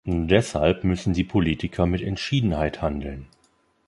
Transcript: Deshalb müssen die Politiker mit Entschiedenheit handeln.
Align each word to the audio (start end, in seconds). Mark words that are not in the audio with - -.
Deshalb 0.07 0.83
müssen 0.83 1.13
die 1.13 1.23
Politiker 1.23 1.85
mit 1.85 2.01
Entschiedenheit 2.01 2.81
handeln. 2.81 3.27